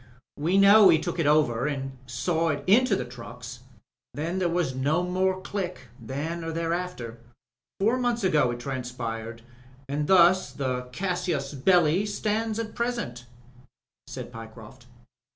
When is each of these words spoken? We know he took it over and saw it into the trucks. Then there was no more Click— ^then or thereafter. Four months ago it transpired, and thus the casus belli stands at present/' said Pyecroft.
We 0.37 0.57
know 0.57 0.89
he 0.89 0.97
took 0.97 1.19
it 1.19 1.27
over 1.27 1.67
and 1.67 1.95
saw 2.07 2.49
it 2.49 2.63
into 2.65 2.95
the 2.95 3.05
trucks. 3.05 3.59
Then 4.15 4.39
there 4.39 4.49
was 4.49 4.73
no 4.73 5.03
more 5.03 5.39
Click— 5.39 5.89
^then 6.03 6.41
or 6.43 6.51
thereafter. 6.51 7.19
Four 7.79 7.99
months 7.99 8.23
ago 8.23 8.49
it 8.49 8.59
transpired, 8.59 9.43
and 9.87 10.07
thus 10.07 10.53
the 10.53 10.87
casus 10.91 11.53
belli 11.53 12.07
stands 12.07 12.57
at 12.57 12.73
present/' 12.73 13.25
said 14.07 14.31
Pyecroft. 14.33 14.87